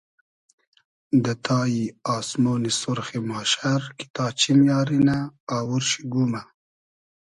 دۂ 1.23 1.33
تای 1.45 1.75
آسمۉنی 2.15 2.71
سورخی 2.79 3.19
ماشئر 3.29 3.81
کی 3.97 4.05
تا 4.15 4.25
چیم 4.39 4.59
یاری 4.69 4.99
نۂ 5.07 5.17
آوور 5.57 5.83
شی 5.89 6.01
گومۂ 6.11 6.41